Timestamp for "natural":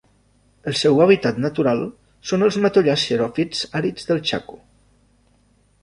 1.43-1.83